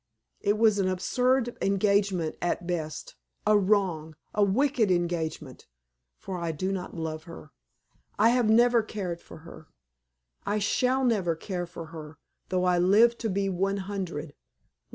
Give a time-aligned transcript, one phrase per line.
[0.39, 3.13] It was an absurd engagement at best
[3.45, 5.67] a wrong a wicked engagement,
[6.17, 7.51] for I do not love her;
[8.17, 9.67] I have never cared for her!
[10.43, 12.17] I shall never care for her,
[12.49, 14.33] though I live to be one hundred.